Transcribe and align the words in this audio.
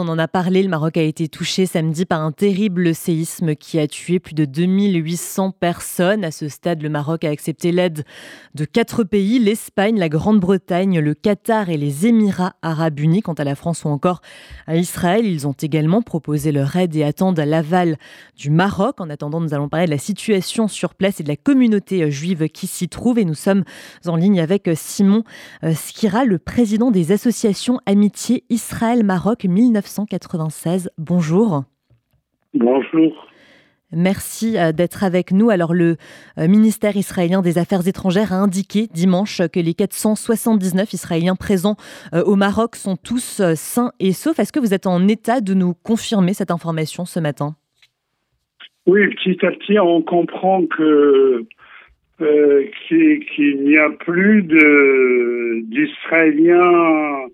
On 0.00 0.06
en 0.06 0.18
a 0.20 0.28
parlé, 0.28 0.62
le 0.62 0.68
Maroc 0.68 0.96
a 0.96 1.02
été 1.02 1.26
touché 1.26 1.66
samedi 1.66 2.06
par 2.06 2.22
un 2.22 2.30
terrible 2.30 2.94
séisme 2.94 3.56
qui 3.56 3.80
a 3.80 3.88
tué 3.88 4.20
plus 4.20 4.34
de 4.34 4.44
2800 4.44 5.50
personnes. 5.50 6.24
À 6.24 6.30
ce 6.30 6.48
stade, 6.48 6.84
le 6.84 6.88
Maroc 6.88 7.24
a 7.24 7.30
accepté 7.30 7.72
l'aide 7.72 8.04
de 8.54 8.64
quatre 8.64 9.02
pays, 9.02 9.40
l'Espagne, 9.40 9.98
la 9.98 10.08
Grande-Bretagne, 10.08 11.00
le 11.00 11.14
Qatar 11.14 11.68
et 11.68 11.76
les 11.76 12.06
Émirats 12.06 12.54
arabes 12.62 13.00
unis. 13.00 13.22
Quant 13.22 13.32
à 13.32 13.42
la 13.42 13.56
France 13.56 13.84
ou 13.84 13.88
encore 13.88 14.20
à 14.68 14.76
Israël, 14.76 15.26
ils 15.26 15.48
ont 15.48 15.56
également 15.60 16.00
proposé 16.00 16.52
leur 16.52 16.76
aide 16.76 16.94
et 16.94 17.02
attendent 17.02 17.40
l'aval 17.40 17.96
du 18.36 18.50
Maroc. 18.50 19.00
En 19.00 19.10
attendant, 19.10 19.40
nous 19.40 19.52
allons 19.52 19.68
parler 19.68 19.86
de 19.86 19.90
la 19.90 19.98
situation 19.98 20.68
sur 20.68 20.94
place 20.94 21.18
et 21.18 21.24
de 21.24 21.28
la 21.28 21.34
communauté 21.34 22.08
juive 22.08 22.48
qui 22.50 22.68
s'y 22.68 22.88
trouve. 22.88 23.18
Et 23.18 23.24
nous 23.24 23.34
sommes 23.34 23.64
en 24.06 24.14
ligne 24.14 24.38
avec 24.38 24.70
Simon 24.76 25.24
Skira, 25.74 26.24
le 26.24 26.38
président 26.38 26.92
des 26.92 27.10
associations 27.10 27.80
Amitié 27.84 28.44
Israël-Maroc 28.48 29.44
19 29.48 29.87
1996. 29.88 30.90
Bonjour. 30.98 31.64
Bonjour. 32.54 33.28
Merci 33.90 34.58
euh, 34.58 34.72
d'être 34.72 35.02
avec 35.02 35.32
nous. 35.32 35.48
Alors, 35.48 35.72
le 35.72 35.96
euh, 36.38 36.46
ministère 36.46 36.96
israélien 36.96 37.40
des 37.40 37.56
Affaires 37.56 37.88
étrangères 37.88 38.34
a 38.34 38.36
indiqué 38.36 38.86
dimanche 38.92 39.40
que 39.50 39.60
les 39.60 39.72
479 39.72 40.92
Israéliens 40.92 41.36
présents 41.36 41.76
euh, 42.12 42.22
au 42.24 42.36
Maroc 42.36 42.76
sont 42.76 42.96
tous 42.96 43.40
sains 43.54 43.92
et 43.98 44.12
saufs. 44.12 44.38
Est-ce 44.38 44.52
que 44.52 44.60
vous 44.60 44.74
êtes 44.74 44.86
en 44.86 45.08
état 45.08 45.40
de 45.40 45.54
nous 45.54 45.72
confirmer 45.72 46.34
cette 46.34 46.50
information 46.50 47.06
ce 47.06 47.18
matin? 47.18 47.56
Oui, 48.86 49.08
petit 49.08 49.38
à 49.44 49.52
petit, 49.52 49.78
on 49.78 50.02
comprend 50.02 50.66
que 50.66 51.46
qu'il 52.88 53.62
n'y 53.62 53.78
a 53.78 53.90
plus 53.90 54.42
d'Israéliens 55.62 57.28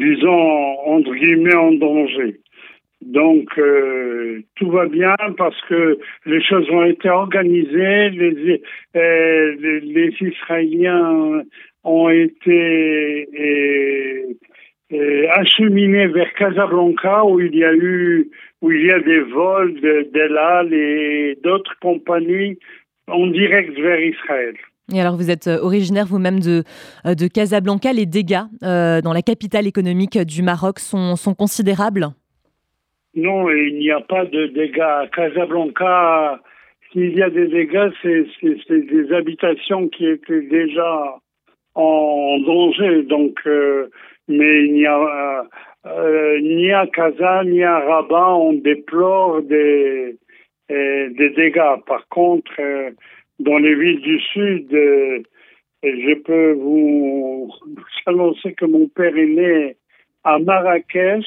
disons, 0.00 0.78
entre 0.86 1.14
guillemets, 1.14 1.54
en 1.54 1.72
danger. 1.72 2.40
Donc, 3.02 3.46
euh, 3.56 4.42
tout 4.56 4.70
va 4.70 4.86
bien 4.86 5.14
parce 5.38 5.58
que 5.68 5.98
les 6.26 6.42
choses 6.42 6.68
ont 6.70 6.84
été 6.84 7.08
organisées, 7.08 8.10
les, 8.10 8.62
euh, 8.96 10.10
Israéliens 10.20 11.42
ont 11.82 12.10
été 12.10 13.26
euh, 14.92 15.26
acheminés 15.30 16.08
vers 16.08 16.32
Casablanca 16.34 17.24
où 17.24 17.40
il 17.40 17.56
y 17.56 17.64
a 17.64 17.72
eu, 17.72 18.30
où 18.60 18.70
il 18.70 18.86
y 18.86 18.90
a 18.90 19.00
des 19.00 19.20
vols 19.20 19.80
d'Elal 20.12 20.74
et 20.74 21.38
d'autres 21.42 21.76
compagnies 21.80 22.58
en 23.06 23.28
direct 23.28 23.78
vers 23.78 24.00
Israël. 24.00 24.56
Et 24.92 25.00
alors, 25.00 25.16
vous 25.16 25.30
êtes 25.30 25.46
euh, 25.46 25.58
originaire 25.60 26.06
vous-même 26.06 26.40
de, 26.40 26.64
euh, 27.06 27.14
de 27.14 27.28
Casablanca. 27.28 27.92
Les 27.92 28.06
dégâts 28.06 28.42
euh, 28.62 29.00
dans 29.00 29.12
la 29.12 29.22
capitale 29.22 29.66
économique 29.66 30.18
du 30.18 30.42
Maroc 30.42 30.80
sont, 30.80 31.16
sont 31.16 31.34
considérables? 31.34 32.08
Non, 33.14 33.48
il 33.50 33.78
n'y 33.78 33.90
a 33.90 34.00
pas 34.00 34.24
de 34.24 34.46
dégâts. 34.46 34.80
À 34.80 35.06
Casablanca, 35.14 36.40
s'il 36.90 37.16
y 37.16 37.22
a 37.22 37.30
des 37.30 37.48
dégâts, 37.48 37.90
c'est 38.02 38.26
des 38.70 39.12
habitations 39.12 39.88
qui 39.88 40.06
étaient 40.06 40.42
déjà 40.42 41.16
en 41.74 42.38
danger. 42.40 43.02
Donc, 43.04 43.40
mais 44.28 44.64
il 44.64 44.72
n'y 44.74 44.86
a 44.86 45.44
ni 46.40 46.72
à 46.72 46.86
Casa 46.86 47.42
ni 47.44 47.64
à 47.64 47.80
Rabat, 47.80 48.34
on 48.34 48.52
déplore 48.52 49.42
des, 49.42 50.16
des 50.68 51.30
dégâts. 51.30 51.80
Par 51.86 52.06
contre, 52.10 52.52
dans 53.50 53.58
les 53.58 53.74
villes 53.74 54.00
du 54.00 54.20
Sud, 54.20 54.72
euh, 54.72 55.18
je 55.82 56.14
peux 56.22 56.52
vous 56.52 57.50
annoncer 58.06 58.52
que 58.54 58.64
mon 58.64 58.86
père 58.86 59.16
est 59.16 59.26
né 59.26 59.76
à 60.22 60.38
Marrakech 60.38 61.26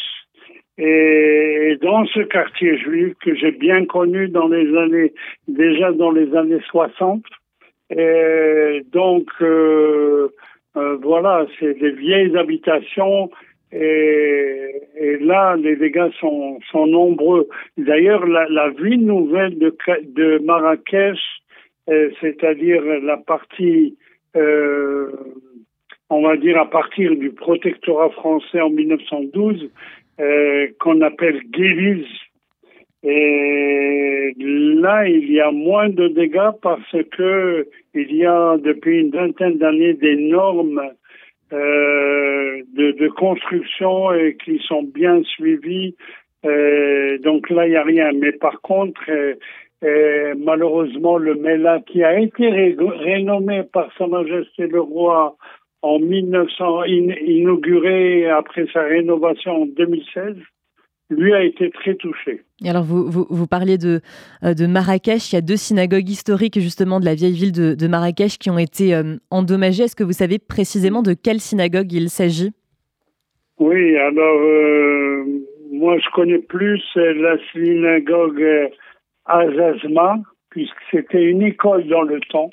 et 0.77 1.77
dans 1.81 2.05
ce 2.05 2.21
quartier 2.21 2.77
juif 2.77 3.13
que 3.21 3.35
j'ai 3.35 3.51
bien 3.51 3.85
connu 3.85 4.29
dans 4.29 4.47
les 4.47 4.73
années, 4.77 5.13
déjà 5.49 5.91
dans 5.91 6.11
les 6.11 6.33
années 6.33 6.61
60. 6.69 7.23
Et 7.89 8.81
donc, 8.93 9.27
euh, 9.41 10.29
euh, 10.77 10.97
voilà, 11.01 11.45
c'est 11.59 11.77
des 11.77 11.91
vieilles 11.91 12.37
habitations 12.37 13.29
et, 13.73 15.17
là, 15.21 15.55
les 15.55 15.75
dégâts 15.75 16.11
sont, 16.19 16.59
nombreux. 16.73 17.47
D'ailleurs, 17.77 18.25
la, 18.25 18.69
ville 18.69 19.05
nouvelle 19.05 19.57
de, 19.57 20.37
Marrakech 20.45 21.19
c'est-à-dire 21.87 22.83
la 22.83 23.17
partie, 23.17 23.97
euh, 24.35 25.11
on 26.09 26.21
va 26.21 26.37
dire 26.37 26.57
à 26.59 26.69
partir 26.69 27.15
du 27.15 27.31
protectorat 27.31 28.09
français 28.11 28.61
en 28.61 28.69
1912, 28.69 29.69
euh, 30.19 30.67
qu'on 30.79 31.01
appelle 31.01 31.41
Guévise. 31.51 32.05
Et 33.03 34.33
là, 34.37 35.07
il 35.07 35.29
y 35.29 35.41
a 35.41 35.51
moins 35.51 35.89
de 35.89 36.07
dégâts 36.07 36.51
parce 36.61 36.95
que 37.11 37.67
il 37.93 38.15
y 38.15 38.25
a 38.25 38.57
depuis 38.57 39.01
une 39.01 39.11
vingtaine 39.11 39.57
d'années 39.57 39.93
des 39.93 40.15
normes 40.15 40.81
euh, 41.51 42.61
de, 42.75 43.07
construction 43.09 44.07
qui 44.43 44.59
sont 44.65 44.83
bien 44.83 45.21
suivies. 45.23 45.95
Euh, 46.45 47.17
donc 47.19 47.49
là, 47.49 47.67
il 47.67 47.71
n'y 47.71 47.75
a 47.75 47.83
rien. 47.83 48.11
Mais 48.13 48.31
par 48.31 48.61
contre, 48.61 49.01
euh, 49.09 49.35
et 49.83 50.33
malheureusement, 50.37 51.17
le 51.17 51.35
MELA, 51.35 51.81
qui 51.81 52.03
a 52.03 52.17
été 52.19 52.49
rénommé 52.49 53.63
par 53.63 53.89
Sa 53.97 54.07
Majesté 54.07 54.67
le 54.67 54.79
Roi 54.79 55.35
en 55.81 55.99
1900, 55.99 56.83
inauguré 56.85 58.29
après 58.29 58.65
sa 58.71 58.83
rénovation 58.83 59.63
en 59.63 59.65
2016, 59.65 60.37
lui 61.09 61.33
a 61.33 61.43
été 61.43 61.69
très 61.71 61.95
touché. 61.95 62.41
Et 62.63 62.69
alors, 62.69 62.83
vous, 62.83 63.11
vous, 63.11 63.27
vous 63.29 63.47
parliez 63.47 63.77
de, 63.77 63.99
euh, 64.45 64.53
de 64.53 64.65
Marrakech. 64.65 65.31
Il 65.31 65.35
y 65.35 65.37
a 65.37 65.41
deux 65.41 65.57
synagogues 65.57 66.09
historiques, 66.09 66.59
justement, 66.59 67.01
de 67.01 67.05
la 67.05 67.13
vieille 67.13 67.33
ville 67.33 67.51
de, 67.51 67.75
de 67.75 67.87
Marrakech 67.87 68.37
qui 68.37 68.49
ont 68.49 68.57
été 68.57 68.95
euh, 68.95 69.17
endommagées. 69.29 69.83
Est-ce 69.83 69.97
que 69.97 70.05
vous 70.05 70.13
savez 70.13 70.39
précisément 70.39 71.01
de 71.01 71.13
quelle 71.13 71.41
synagogue 71.41 71.91
il 71.91 72.09
s'agit? 72.09 72.53
Oui, 73.59 73.97
alors, 73.97 74.41
euh, 74.41 75.25
moi, 75.71 75.97
je 75.99 76.09
connais 76.13 76.39
plus 76.39 76.81
la 76.95 77.37
synagogue 77.51 78.71
Azazma, 79.25 80.17
puisque 80.49 80.81
c'était 80.91 81.23
une 81.23 81.41
école 81.41 81.87
dans 81.87 82.03
le 82.03 82.19
temps. 82.21 82.49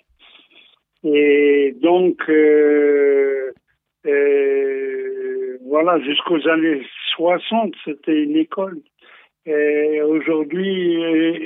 Et 1.05 1.75
donc, 1.81 2.19
euh, 2.29 3.53
euh, 4.07 5.59
voilà, 5.67 5.99
jusqu'aux 6.01 6.47
années 6.49 6.83
60, 7.17 7.75
c'était 7.85 8.23
une 8.23 8.37
école. 8.37 8.79
Et 9.47 10.03
aujourd'hui, 10.03 10.95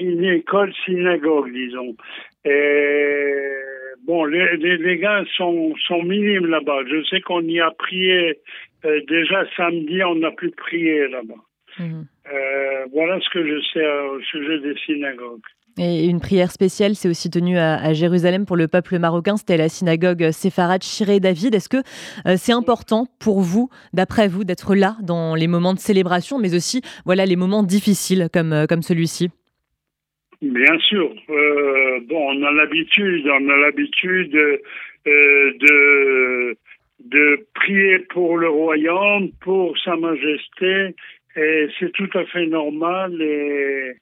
une 0.01 0.25
école 0.25 0.73
synagogue, 0.85 1.53
disons. 1.53 1.95
Et 2.45 3.55
bon, 4.05 4.25
les, 4.25 4.57
les 4.57 4.79
dégâts 4.79 5.25
sont, 5.37 5.75
sont 5.87 6.03
minimes 6.03 6.47
là-bas. 6.47 6.81
Je 6.89 7.05
sais 7.05 7.21
qu'on 7.21 7.43
y 7.43 7.61
a 7.61 7.71
prié 7.71 8.39
euh, 8.85 9.01
déjà 9.09 9.45
samedi, 9.57 10.03
on 10.05 10.17
n'a 10.17 10.31
plus 10.33 10.51
prié 10.51 11.09
là-bas. 11.09 11.43
Mhm. 11.79 12.07
Euh, 12.33 12.64
voilà 12.93 13.19
ce 13.21 13.29
que 13.31 13.47
je 13.47 13.61
sais 13.73 13.87
au 13.87 14.21
sujet 14.23 14.59
des 14.61 14.75
synagogues. 14.87 15.41
Et 15.77 16.07
une 16.07 16.21
prière 16.21 16.53
spéciale 16.53 16.95
s'est 16.95 17.09
aussi 17.09 17.31
tenue 17.31 17.59
à, 17.59 17.93
Jérusalem 17.93 18.47
pour 18.47 18.57
le 18.57 18.69
peuple 18.69 18.97
marocain. 19.01 19.37
C'était 19.37 19.57
la 19.57 19.69
synagogue 19.69 20.31
séfarade 20.31 20.85
Shiré 20.85 21.19
David. 21.19 21.53
Est-ce 21.55 21.69
que 21.69 21.79
euh, 22.29 22.37
c'est 22.37 22.53
important 22.53 23.07
pour 23.19 23.41
vous, 23.41 23.69
d'après 23.93 24.29
vous, 24.29 24.45
d'être 24.45 24.77
là 24.77 24.97
dans 25.03 25.35
les 25.35 25.49
moments 25.49 25.75
de 25.75 25.81
célébration, 25.81 26.39
mais 26.39 26.55
aussi 26.55 26.81
voilà 27.05 27.27
les 27.27 27.35
moments 27.35 27.65
difficiles 27.65 28.29
comme, 28.33 28.53
euh, 28.53 28.67
comme 28.67 28.83
celui-ci? 28.83 29.31
Bien 30.43 30.79
sûr. 30.79 31.13
bon, 31.29 32.37
on 32.37 32.43
a 32.45 32.53
l'habitude, 32.53 33.27
on 33.27 33.49
a 33.49 33.57
l'habitude 33.57 34.31
de 34.31 34.63
de 37.05 37.47
prier 37.55 37.99
pour 38.11 38.39
le 38.39 38.49
royaume, 38.49 39.31
pour 39.41 39.77
Sa 39.79 39.97
Majesté, 39.97 40.95
et 41.37 41.69
c'est 41.79 41.93
tout 41.93 42.11
à 42.15 42.25
fait 42.27 42.47
normal 42.47 43.21
et, 43.21 43.97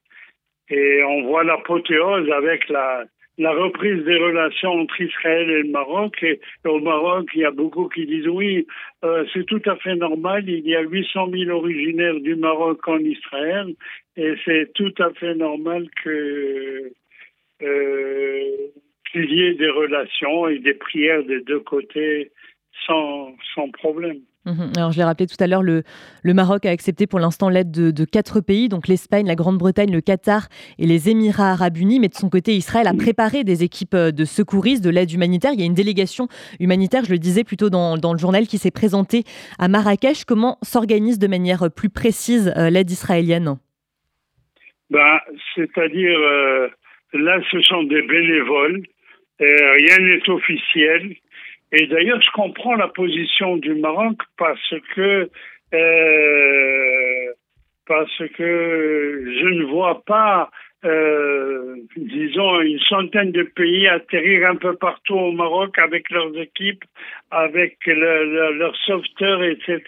et 0.68 1.02
on 1.04 1.22
voit 1.24 1.44
l'apothéose 1.44 2.30
avec 2.30 2.68
la, 2.68 3.04
la 3.38 3.52
reprise 3.52 4.04
des 4.04 4.16
relations 4.16 4.72
entre 4.72 5.00
Israël 5.00 5.48
et 5.50 5.62
le 5.62 5.70
Maroc. 5.70 6.22
Et, 6.22 6.40
au 6.64 6.80
Maroc, 6.80 7.28
il 7.34 7.40
y 7.40 7.44
a 7.44 7.50
beaucoup 7.50 7.88
qui 7.88 8.06
disent 8.06 8.28
oui, 8.28 8.66
euh, 9.04 9.24
c'est 9.32 9.46
tout 9.46 9.62
à 9.66 9.76
fait 9.76 9.94
normal. 9.96 10.48
Il 10.48 10.66
y 10.66 10.76
a 10.76 10.82
800 10.82 11.30
000 11.30 11.50
originaires 11.50 12.20
du 12.20 12.36
Maroc 12.36 12.86
en 12.86 12.98
Israël 12.98 13.74
et 14.16 14.34
c'est 14.44 14.72
tout 14.74 14.94
à 14.98 15.10
fait 15.14 15.34
normal 15.34 15.88
que 16.04 16.92
euh, 17.62 18.56
qu'il 19.10 19.32
y 19.32 19.42
ait 19.42 19.54
des 19.54 19.70
relations 19.70 20.48
et 20.48 20.58
des 20.58 20.74
prières 20.74 21.22
des 21.24 21.40
deux 21.40 21.60
côtés 21.60 22.30
sans, 22.86 23.36
sans 23.54 23.70
problème. 23.70 24.20
Mhm. 24.44 24.72
Alors, 24.76 24.90
je 24.90 24.98
l'ai 24.98 25.04
rappelé 25.04 25.28
tout 25.28 25.36
à 25.38 25.46
l'heure, 25.46 25.62
le, 25.62 25.84
le, 26.22 26.34
Maroc 26.34 26.66
a 26.66 26.70
accepté 26.70 27.06
pour 27.06 27.20
l'instant 27.20 27.48
l'aide 27.48 27.70
de, 27.70 28.04
quatre 28.04 28.40
pays, 28.40 28.68
donc 28.68 28.88
l'Espagne, 28.88 29.26
la 29.26 29.36
Grande-Bretagne, 29.36 29.92
le 29.92 30.00
Qatar 30.00 30.48
et 30.78 30.86
les 30.86 31.08
Émirats 31.08 31.52
arabes 31.52 31.76
unis. 31.76 32.00
Mais 32.00 32.08
de 32.08 32.14
son 32.14 32.28
côté, 32.28 32.54
Israël 32.56 32.88
a 32.88 32.94
préparé 32.94 33.44
des 33.44 33.62
équipes 33.62 33.94
euh, 33.94 34.10
de 34.10 34.24
secouristes, 34.24 34.82
de 34.82 34.90
l'aide 34.90 35.12
humanitaire. 35.12 35.52
Il 35.54 35.60
y 35.60 35.62
a 35.62 35.66
une 35.66 35.74
délégation 35.74 36.26
humanitaire, 36.58 37.04
je 37.04 37.12
le 37.12 37.18
disais 37.18 37.44
plutôt 37.44 37.70
dans, 37.70 37.96
dans 37.96 38.12
le 38.12 38.18
journal, 38.18 38.48
qui 38.48 38.58
s'est 38.58 38.72
présentée 38.72 39.22
à 39.60 39.68
Marrakech. 39.68 40.24
Comment 40.24 40.58
s'organise 40.62 41.20
de 41.20 41.28
manière 41.28 41.70
plus 41.70 41.90
précise 41.90 42.52
euh, 42.56 42.68
l'aide 42.68 42.90
israélienne? 42.90 43.58
Ben, 44.90 45.20
C'est-à-dire, 45.54 46.18
euh, 46.18 46.68
là, 47.12 47.38
ce 47.52 47.60
sont 47.62 47.84
des 47.84 48.02
bénévoles. 48.02 48.82
rien 49.38 49.98
n'est 50.00 50.28
officiel. 50.28 51.14
Et 51.72 51.86
d'ailleurs, 51.86 52.20
je 52.20 52.30
comprends 52.32 52.74
la 52.74 52.88
position 52.88 53.56
du 53.56 53.74
Maroc 53.74 54.18
parce 54.36 54.74
que 54.94 55.30
euh, 55.74 57.32
parce 57.86 58.22
que 58.36 59.24
je 59.40 59.46
ne 59.46 59.64
vois 59.64 60.02
pas, 60.04 60.50
euh, 60.84 61.76
disons, 61.96 62.60
une 62.60 62.78
centaine 62.80 63.32
de 63.32 63.42
pays 63.42 63.88
atterrir 63.88 64.50
un 64.50 64.56
peu 64.56 64.76
partout 64.76 65.14
au 65.14 65.32
Maroc 65.32 65.78
avec 65.78 66.10
leurs 66.10 66.36
équipes, 66.38 66.84
avec 67.30 67.78
leurs 67.86 68.76
sauveteurs, 68.86 69.42
etc. 69.42 69.82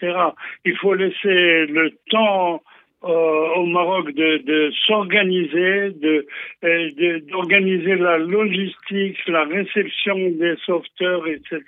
Il 0.65 0.75
faut 0.77 0.93
laisser 0.93 1.67
le 1.67 1.91
temps 2.09 2.61
au 3.01 3.65
Maroc 3.65 4.11
de, 4.13 4.37
de 4.37 4.71
s'organiser, 4.85 5.91
de, 5.91 6.25
euh, 6.63 7.19
d'organiser 7.29 7.95
la 7.95 8.17
logistique, 8.17 9.17
la 9.27 9.43
réception 9.43 10.15
des 10.15 10.55
sauveteurs, 10.65 11.27
etc. 11.27 11.61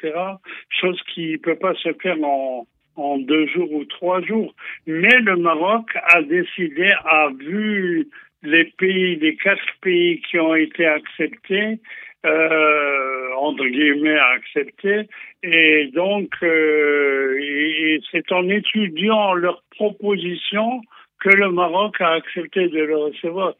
Chose 0.81 0.99
qui 1.13 1.33
ne 1.33 1.37
peut 1.37 1.57
pas 1.57 1.75
se 1.75 1.93
faire 2.01 2.17
en, 2.23 2.67
en 2.95 3.17
deux 3.19 3.45
jours 3.47 3.71
ou 3.71 3.85
trois 3.85 4.21
jours. 4.21 4.53
Mais 4.87 5.19
le 5.19 5.37
Maroc 5.37 5.89
a 5.95 6.21
décidé, 6.23 6.91
a 7.05 7.29
vu 7.37 8.07
les 8.43 8.65
pays, 8.77 9.15
les 9.17 9.35
quatre 9.35 9.65
pays 9.81 10.21
qui 10.21 10.39
ont 10.39 10.55
été 10.55 10.85
acceptés, 10.85 11.79
euh, 12.25 13.29
entre 13.37 13.65
guillemets 13.65 14.17
acceptés, 14.17 15.07
et 15.43 15.89
donc 15.93 16.29
euh, 16.43 17.99
c'est 18.11 18.31
en 18.31 18.49
étudiant 18.49 19.33
leurs 19.33 19.63
propositions 19.75 20.81
que 21.19 21.29
le 21.29 21.51
Maroc 21.51 21.99
a 21.99 22.13
accepté 22.13 22.67
de 22.69 22.79
le 22.79 22.97
recevoir. 22.97 23.53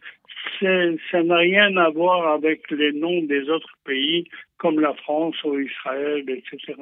Ça 0.60 1.24
n'a 1.24 1.38
rien 1.38 1.76
à 1.78 1.90
voir 1.90 2.34
avec 2.34 2.70
les 2.72 2.94
noms 2.94 3.22
des 3.24 3.50
autres 3.50 3.74
pays 3.86 4.28
comme 4.58 4.80
la 4.80 4.94
France 4.94 5.36
ou 5.44 5.60
Israël, 5.60 6.24
etc. 6.28 6.74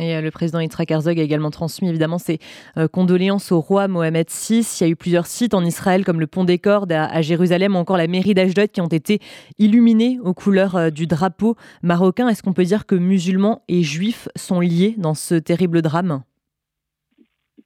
Et 0.00 0.14
euh, 0.14 0.20
le 0.20 0.30
président 0.30 0.60
Yitzhak 0.60 0.90
Herzog 0.90 1.18
a 1.18 1.22
également 1.22 1.50
transmis 1.50 1.88
évidemment 1.88 2.18
ses 2.18 2.38
euh, 2.76 2.86
condoléances 2.86 3.50
au 3.50 3.60
roi 3.60 3.88
Mohamed 3.88 4.28
VI. 4.28 4.60
Il 4.80 4.84
y 4.84 4.86
a 4.86 4.90
eu 4.90 4.96
plusieurs 4.96 5.26
sites 5.26 5.54
en 5.54 5.64
Israël 5.64 6.04
comme 6.04 6.20
le 6.20 6.26
pont 6.26 6.44
des 6.44 6.58
Cordes 6.58 6.92
à, 6.92 7.20
Jérusalem 7.22 7.74
ou 7.74 7.78
encore 7.78 7.96
la 7.96 8.06
mairie 8.06 8.34
d'Ashdod 8.34 8.70
qui 8.70 8.80
ont 8.80 8.88
été 8.88 9.18
illuminés 9.58 10.18
aux 10.22 10.34
couleurs 10.34 10.76
euh, 10.76 10.90
du 10.90 11.06
drapeau 11.06 11.56
marocain. 11.82 12.28
Est-ce 12.28 12.42
qu'on 12.42 12.52
peut 12.52 12.64
dire 12.64 12.86
que 12.86 12.94
musulmans 12.94 13.62
et 13.68 13.82
juifs 13.82 14.28
sont 14.36 14.60
liés 14.60 14.94
dans 14.96 15.14
ce 15.14 15.34
terrible 15.34 15.82
drame? 15.82 16.22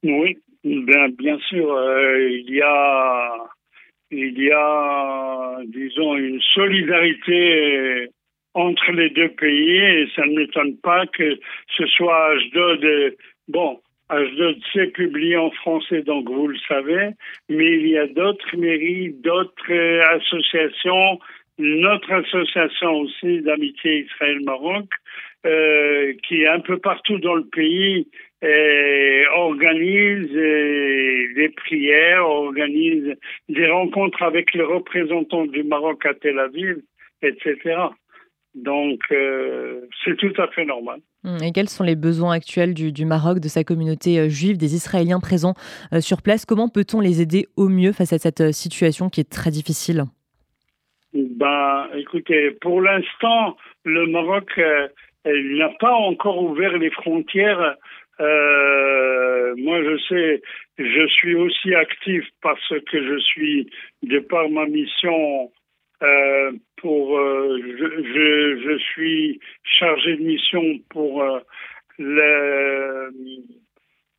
Oui, 0.03 0.37
Bien, 0.63 1.09
bien 1.09 1.37
sûr, 1.49 1.73
euh, 1.73 2.29
il 2.29 2.55
y 2.55 2.61
a, 2.61 3.35
il 4.11 4.41
y 4.41 4.51
a, 4.51 5.57
disons, 5.65 6.15
une 6.15 6.39
solidarité 6.53 8.07
entre 8.53 8.91
les 8.93 9.09
deux 9.09 9.29
pays 9.29 9.77
et 9.77 10.07
ça 10.15 10.25
ne 10.25 10.35
m'étonne 10.35 10.77
pas 10.77 11.05
que 11.07 11.37
ce 11.75 11.85
soit 11.87 12.31
Ashdod. 12.31 13.15
Bon, 13.49 13.81
Ashdod 14.07 14.57
c'est 14.71 14.93
publié 14.93 15.35
en 15.35 15.51
français, 15.51 16.01
donc 16.01 16.29
vous 16.29 16.47
le 16.47 16.59
savez, 16.67 17.09
mais 17.49 17.71
il 17.79 17.89
y 17.89 17.97
a 17.97 18.07
d'autres 18.07 18.55
mairies, 18.55 19.13
d'autres 19.21 19.71
euh, 19.71 20.15
associations, 20.15 21.19
notre 21.57 22.11
association 22.11 22.99
aussi 22.99 23.41
d'amitié 23.41 24.05
Israël-Maroc, 24.05 24.85
euh, 25.45 26.13
qui 26.25 26.43
est 26.43 26.47
un 26.47 26.61
peu 26.61 26.77
partout 26.77 27.17
dans 27.17 27.35
le 27.35 27.45
pays 27.45 28.07
et 28.43 29.23
organise 29.33 30.29
des 30.31 31.49
prières, 31.55 32.25
organise 32.25 33.15
des 33.49 33.67
rencontres 33.67 34.21
avec 34.21 34.53
les 34.53 34.63
représentants 34.63 35.45
du 35.45 35.63
Maroc 35.63 36.05
à 36.05 36.13
Tel 36.13 36.39
Aviv, 36.39 36.77
etc. 37.21 37.75
Donc, 38.55 38.99
euh, 39.11 39.81
c'est 40.03 40.15
tout 40.17 40.33
à 40.37 40.47
fait 40.49 40.65
normal. 40.65 40.99
Hum, 41.23 41.37
et 41.41 41.51
quels 41.51 41.69
sont 41.69 41.83
les 41.83 41.95
besoins 41.95 42.33
actuels 42.33 42.73
du, 42.73 43.05
Maroc, 43.05 43.39
de 43.39 43.47
sa 43.47 43.63
communauté 43.63 44.19
euh, 44.19 44.29
juive, 44.29 44.57
des 44.57 44.75
Israéliens 44.75 45.19
présents 45.19 45.55
euh, 45.93 46.01
sur 46.01 46.21
place? 46.21 46.45
Comment 46.45 46.69
peut-on 46.69 46.99
les 46.99 47.21
aider 47.21 47.47
au 47.55 47.69
mieux 47.69 47.93
face 47.93 48.13
à 48.13 48.19
cette 48.19 48.51
situation 48.51 49.09
qui 49.09 49.21
est 49.21 49.31
très 49.31 49.49
difficile? 49.49 50.03
Ben, 51.13 51.87
écoutez, 51.95 52.51
pour 52.61 52.81
l'instant, 52.81 53.55
le 53.83 54.07
Maroc 54.07 54.59
n'a 55.25 55.69
pas 55.79 55.93
encore 55.93 56.43
ouvert 56.43 56.77
les 56.77 56.89
frontières 56.89 57.75
euh, 58.19 59.55
moi, 59.57 59.81
je 59.83 59.97
sais, 60.09 60.41
je 60.77 61.07
suis 61.07 61.35
aussi 61.35 61.73
actif 61.73 62.23
parce 62.41 62.67
que 62.69 63.03
je 63.03 63.19
suis, 63.19 63.69
de 64.03 64.19
par 64.19 64.49
ma 64.49 64.65
mission, 64.65 65.51
euh, 66.03 66.51
pour, 66.77 67.17
euh, 67.17 67.59
je, 67.61 68.61
je, 68.63 68.77
suis 68.77 69.39
chargé 69.63 70.17
de 70.17 70.23
mission 70.23 70.79
pour 70.89 71.23
euh, 71.23 71.39
le, 71.97 73.09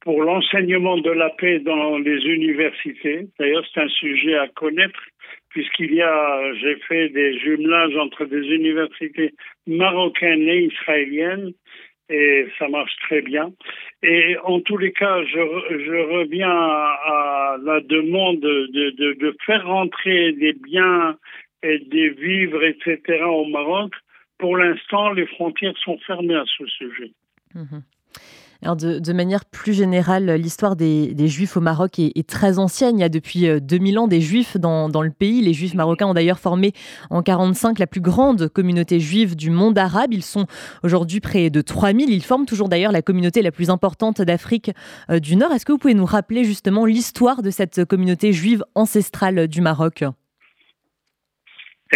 pour 0.00 0.22
l'enseignement 0.22 0.96
de 0.98 1.10
la 1.10 1.30
paix 1.30 1.58
dans 1.58 1.98
les 1.98 2.24
universités. 2.24 3.26
D'ailleurs, 3.38 3.64
c'est 3.72 3.80
un 3.80 3.88
sujet 3.88 4.36
à 4.36 4.48
connaître 4.48 5.00
puisqu'il 5.54 5.94
y 5.94 6.02
a, 6.02 6.52
j'ai 6.54 6.76
fait 6.88 7.10
des 7.10 7.38
jumelages 7.38 7.96
entre 7.96 8.24
des 8.24 8.42
universités 8.42 9.34
marocaines 9.68 10.48
et 10.48 10.64
israéliennes 10.64 11.52
et 12.08 12.46
ça 12.58 12.68
marche 12.68 12.94
très 13.02 13.22
bien. 13.22 13.52
Et 14.02 14.36
en 14.44 14.60
tous 14.60 14.76
les 14.76 14.92
cas, 14.92 15.24
je, 15.24 15.38
reviens 16.18 16.50
à, 16.50 17.56
la 17.62 17.80
demande 17.80 18.40
de, 18.40 19.36
faire 19.46 19.66
rentrer 19.66 20.32
des 20.32 20.52
biens 20.52 21.16
et 21.62 21.78
des 21.78 22.10
vivres, 22.10 22.62
etc. 22.64 23.24
au 23.24 23.46
Maroc. 23.46 23.92
Pour 24.38 24.56
l'instant, 24.56 25.12
les 25.12 25.26
frontières 25.26 25.76
sont 25.78 25.98
fermées 26.06 26.34
à 26.34 26.44
ce 26.58 26.66
sujet. 26.66 27.12
Mmh 27.54 27.78
de, 28.74 29.12
manière 29.12 29.44
plus 29.44 29.74
générale, 29.74 30.30
l'histoire 30.32 30.76
des, 30.76 31.14
Juifs 31.28 31.56
au 31.56 31.60
Maroc 31.60 31.98
est, 31.98 32.26
très 32.26 32.58
ancienne. 32.58 32.98
Il 32.98 33.00
y 33.02 33.04
a 33.04 33.08
depuis 33.08 33.46
2000 33.60 33.96
euh, 33.96 34.00
ans 34.00 34.08
des 34.08 34.20
Juifs 34.20 34.56
dans, 34.56 34.88
le 35.02 35.10
pays. 35.10 35.42
Les 35.42 35.52
Juifs 35.52 35.74
marocains 35.74 36.06
ont 36.06 36.14
d'ailleurs 36.14 36.38
formé 36.38 36.72
en 37.10 37.18
1945 37.18 37.78
la 37.78 37.86
plus 37.86 38.00
grande 38.00 38.48
communauté 38.48 39.00
juive 39.00 39.36
du 39.36 39.50
monde 39.50 39.76
arabe. 39.76 40.12
Ils 40.12 40.22
sont 40.22 40.46
aujourd'hui 40.82 41.20
près 41.20 41.50
de 41.50 41.60
3000. 41.60 42.10
Ils 42.10 42.22
forment 42.22 42.46
toujours 42.46 42.68
d'ailleurs 42.68 42.92
la 42.92 43.02
communauté 43.02 43.42
la 43.42 43.52
plus 43.52 43.68
importante 43.70 44.22
d'Afrique 44.22 44.70
euh, 45.10 45.18
du 45.18 45.36
Nord. 45.36 45.52
Est-ce 45.52 45.66
que 45.66 45.72
vous 45.72 45.78
pouvez 45.78 45.94
nous 45.94 46.06
rappeler 46.06 46.44
justement 46.44 46.86
l'histoire 46.86 47.42
de 47.42 47.50
cette 47.50 47.84
communauté 47.84 48.32
juive 48.32 48.64
ancestrale 48.74 49.46
du 49.46 49.60
Maroc? 49.60 50.04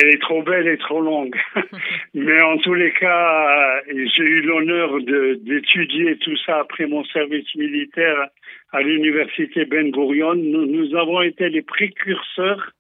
Elle 0.01 0.15
est 0.15 0.21
trop 0.21 0.43
belle 0.43 0.69
et 0.69 0.79
trop 0.79 1.01
longue. 1.01 1.37
Mais 2.15 2.41
en 2.41 2.57
tous 2.59 2.75
les 2.75 2.93
cas, 2.93 3.81
j'ai 3.89 4.23
eu 4.23 4.43
l'honneur 4.43 5.01
d'étudier 5.01 6.17
tout 6.19 6.37
ça 6.47 6.61
après 6.61 6.87
mon 6.87 7.03
service 7.05 7.53
militaire 7.57 8.29
à 8.73 8.83
l'université 8.83 9.65
Ben 9.65 9.91
Gurion. 9.91 10.37
Nous, 10.37 10.95
avons 10.95 11.23
été 11.23 11.49
les 11.49 11.63
précurseurs, 11.63 12.71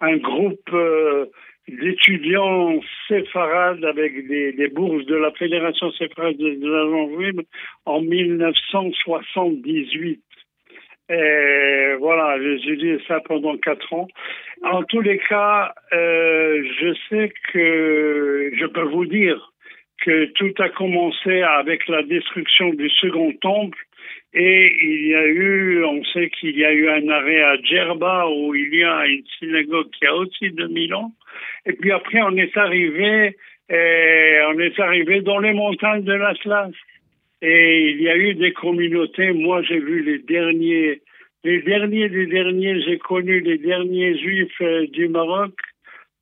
un 0.00 0.16
groupe 0.16 0.68
euh, 0.72 1.26
d'étudiants 1.68 2.80
séfarades 3.08 3.84
avec 3.84 4.26
des, 4.26 4.68
bourses 4.68 5.04
de 5.06 5.14
la 5.14 5.30
Fédération 5.32 5.92
séfarade 5.92 6.38
de 6.38 6.68
la 6.68 6.84
en 7.86 8.00
1978. 8.00 10.23
Et 11.10 11.94
voilà, 11.98 12.40
j'ai 12.40 12.54
étudié 12.54 12.98
ça 13.06 13.20
pendant 13.20 13.56
quatre 13.58 13.92
ans. 13.92 14.08
En 14.62 14.82
tous 14.84 15.00
les 15.00 15.18
cas, 15.18 15.74
euh, 15.92 16.64
je 16.80 16.94
sais 17.08 17.32
que 17.52 18.52
je 18.58 18.66
peux 18.66 18.84
vous 18.84 19.04
dire 19.04 19.52
que 20.04 20.26
tout 20.32 20.54
a 20.58 20.68
commencé 20.70 21.42
avec 21.42 21.86
la 21.88 22.02
destruction 22.02 22.70
du 22.70 22.88
second 22.88 23.32
temple 23.40 23.78
et 24.34 24.72
il 24.82 25.06
y 25.06 25.14
a 25.14 25.26
eu, 25.26 25.84
on 25.84 26.02
sait 26.06 26.28
qu'il 26.30 26.58
y 26.58 26.64
a 26.64 26.72
eu 26.72 26.88
un 26.88 27.08
arrêt 27.08 27.40
à 27.40 27.56
Djerba 27.62 28.26
où 28.28 28.54
il 28.54 28.74
y 28.74 28.82
a 28.82 29.06
une 29.06 29.24
synagogue 29.38 29.90
qui 29.90 30.06
a 30.06 30.14
aussi 30.16 30.50
2000 30.50 30.92
ans. 30.94 31.12
Et 31.66 31.72
puis 31.74 31.92
après, 31.92 32.20
on 32.20 32.36
est 32.36 32.56
arrivé, 32.56 33.36
et 33.70 34.38
on 34.48 34.58
est 34.58 34.78
arrivé 34.80 35.20
dans 35.20 35.38
les 35.38 35.52
montagnes 35.52 36.02
de 36.02 36.12
l'Atlas. 36.12 36.72
Et 37.46 37.90
il 37.90 38.00
y 38.00 38.08
a 38.08 38.16
eu 38.16 38.34
des 38.34 38.54
communautés. 38.54 39.32
Moi, 39.32 39.60
j'ai 39.64 39.78
vu 39.78 40.02
les 40.02 40.18
derniers, 40.18 41.02
les 41.44 41.60
derniers 41.60 42.08
des 42.08 42.26
derniers. 42.26 42.80
J'ai 42.80 42.96
connu 42.96 43.40
les 43.40 43.58
derniers 43.58 44.16
juifs 44.16 44.62
euh, 44.62 44.86
du 44.86 45.08
Maroc 45.08 45.52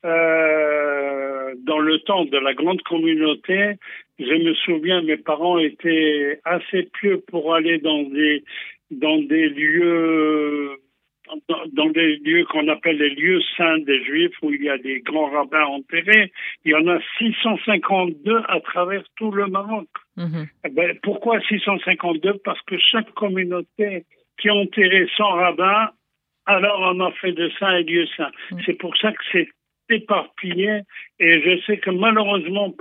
euh, 0.03 1.55
dans 1.59 1.79
le 1.79 1.99
temps 1.99 2.25
de 2.25 2.37
la 2.37 2.53
grande 2.53 2.81
communauté. 2.81 3.75
je 4.19 4.33
me 4.33 4.53
souviens, 4.65 5.01
mes 5.01 5.15
parents 5.15 5.59
étaient 5.59 6.41
assez 6.43 6.89
pieux 6.99 7.21
pour 7.31 7.55
aller 7.55 7.77
dans 7.77 8.03
des 8.03 8.43
dans 8.91 9.19
des 9.19 9.47
lieux 9.47 10.71
dans, 11.47 11.89
des 11.89 12.17
lieux 12.17 12.45
qu'on 12.45 12.67
appelle 12.67 12.97
les 12.97 13.09
lieux 13.11 13.41
saints 13.57 13.79
des 13.79 14.03
Juifs, 14.03 14.35
où 14.41 14.51
il 14.51 14.63
y 14.63 14.69
a 14.69 14.77
des 14.77 15.01
grands 15.01 15.29
rabbins 15.29 15.65
enterrés. 15.65 16.31
Il 16.65 16.71
y 16.71 16.75
en 16.75 16.87
a 16.87 16.99
652 17.17 18.41
à 18.47 18.59
travers 18.61 19.03
tout 19.17 19.31
le 19.31 19.47
Maroc. 19.47 19.87
Mhm. 20.17 20.47
Eh 20.65 20.69
ben, 20.69 20.97
pourquoi 21.01 21.39
652 21.41 22.39
Parce 22.43 22.61
que 22.63 22.77
chaque 22.77 23.11
communauté 23.13 24.05
qui 24.39 24.49
a 24.49 24.53
enterré 24.53 25.07
son 25.15 25.29
rabbin, 25.29 25.89
alors 26.45 26.93
on 26.93 26.99
a 26.99 27.11
fait 27.13 27.31
de 27.31 27.49
saints 27.59 27.77
et 27.77 27.83
lieux 27.83 28.07
saints. 28.17 28.31
Mhm. 28.51 28.59
C'est 28.65 28.77
pour 28.77 28.95
ça 28.97 29.11
que 29.11 29.23
c'est 29.31 29.49
éparpillé. 29.89 30.81
Et 31.19 31.41
je 31.41 31.61
sais 31.65 31.77
que 31.77 31.91
malheureusement, 31.91 32.73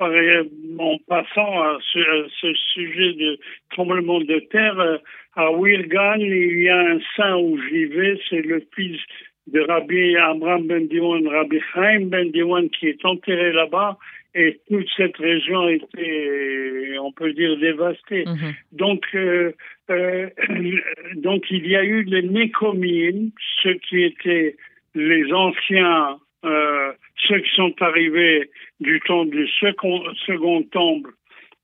en 0.79 0.99
passant 1.09 1.63
à 1.63 1.79
ce, 1.93 2.55
sujet 2.75 3.13
de 3.15 3.39
tremblement 3.71 4.21
de 4.21 4.39
terre, 4.51 4.79
euh, 4.79 4.99
à 5.35 5.51
Wilgan, 5.51 6.17
il 6.19 6.63
y 6.63 6.69
a 6.69 6.79
un 6.79 6.99
saint 7.17 7.37
où 7.37 7.59
j'y 7.69 7.87
vais, 7.87 8.19
c'est 8.29 8.43
le 8.43 8.63
fils 8.75 9.01
de 9.47 9.61
Rabbi 9.61 10.17
Abraham 10.17 10.67
Ben 10.67 10.87
Diwan, 10.89 11.27
Rabbi 11.27 11.59
Chaim 11.73 12.07
Ben 12.07 12.31
Diwan, 12.31 12.69
qui 12.71 12.89
est 12.89 13.05
enterré 13.05 13.53
là-bas. 13.53 13.99
Et 14.35 14.61
toute 14.69 14.89
cette 14.97 15.17
région 15.19 15.61
a 15.67 15.73
été, 15.73 16.99
on 16.99 17.13
peut 17.13 17.33
dire, 17.35 17.57
dévastée. 17.59 18.25
Mhm. 18.25 18.55
Donc, 18.73 19.05
euh, 19.15 19.53
euh, 19.91 20.29
donc, 21.17 21.45
il 21.51 21.67
y 21.67 21.77
a 21.77 21.85
eu 21.85 22.03
les 22.03 22.23
Nécomines, 22.23 23.31
ceux 23.63 23.75
qui 23.75 24.03
étaient 24.03 24.57
les 24.95 25.33
anciens 25.33 26.19
euh, 26.45 26.93
ceux 27.29 27.41
qui 27.41 27.55
sont 27.55 27.75
arrivés 27.81 28.51
du 28.81 29.01
temps 29.01 29.25
du 29.25 29.47
second, 29.61 30.03
second 30.27 30.63
temple 30.65 31.11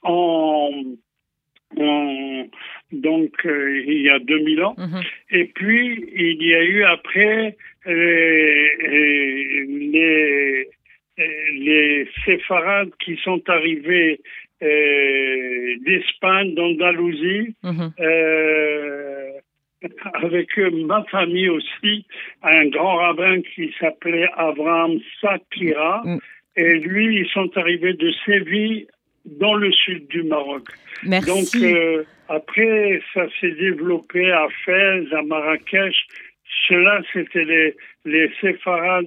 en, 0.03 0.71
donc 2.93 3.33
euh, 3.45 3.83
il 3.87 4.03
y 4.03 4.11
a 4.11 4.19
2000 4.21 4.63
ans. 4.63 4.75
Mhm. 4.79 5.03
Et 5.31 5.45
puis 5.47 6.09
il 6.15 6.43
y 6.43 6.55
a 6.55 6.63
eu 6.63 6.85
après 6.85 7.57
euh, 7.87 8.65
les, 9.69 10.69
les, 11.17 12.09
séfarades 12.25 12.91
qui 13.01 13.17
sont 13.23 13.43
arrivés 13.49 14.21
d'Espagne, 14.61 16.55
d'Andalousie. 16.55 17.57
Mhm 17.63 17.93
avec 20.15 20.57
ma 20.87 21.05
famille 21.05 21.49
aussi, 21.49 22.05
un 22.43 22.67
grand 22.69 22.97
rabbin 22.97 23.41
qui 23.43 23.73
s'appelait 23.79 24.29
Abraham 24.37 24.99
Sakira. 25.21 26.03
Mm. 26.05 26.19
Et 26.57 26.79
lui, 26.81 27.21
ils 27.21 27.29
sont 27.29 27.51
arrivés 27.57 27.95
de 27.95 28.11
Séville 28.27 28.89
dans 29.25 29.55
le 29.55 29.71
sud 29.71 30.09
du 30.09 30.23
Maroc. 30.25 30.69
Merci. 31.05 31.29
Donc, 31.29 31.63
euh, 31.63 32.03
après, 32.29 33.01
ça 33.15 33.27
s'est 33.41 33.53
développé 33.53 34.33
à 34.33 34.49
Fès, 34.65 35.05
à 35.13 35.23
Marrakech. 35.23 35.95
Cela, 36.67 37.01
c'était 37.13 37.45
les, 37.45 37.77
les 38.05 38.31
séfarades 38.41 39.07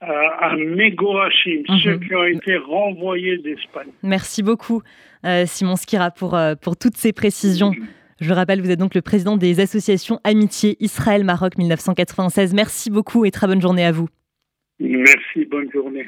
à, 0.00 0.50
à 0.50 0.56
Megoachim, 0.56 1.62
mhm. 1.68 1.78
ceux 1.82 1.98
qui 1.98 2.14
ont 2.14 2.24
été 2.24 2.56
renvoyés 2.56 3.38
d'Espagne. 3.38 3.88
Merci 4.02 4.42
beaucoup, 4.42 4.82
euh, 5.24 5.44
Simon 5.46 5.76
Skira, 5.76 6.10
pour, 6.10 6.34
euh, 6.34 6.54
pour 6.54 6.76
toutes 6.76 6.96
ces 6.96 7.12
précisions. 7.12 7.72
Je 8.20 8.32
rappelle, 8.32 8.60
vous 8.60 8.70
êtes 8.70 8.78
donc 8.80 8.94
le 8.94 9.02
président 9.02 9.36
des 9.36 9.60
associations 9.60 10.18
Amitié 10.24 10.76
Israël-Maroc 10.80 11.56
1996. 11.56 12.52
Merci 12.52 12.90
beaucoup 12.90 13.24
et 13.24 13.30
très 13.30 13.46
bonne 13.46 13.60
journée 13.60 13.84
à 13.84 13.92
vous. 13.92 14.08
Merci, 14.80 15.44
bonne 15.44 15.70
journée. 15.70 16.06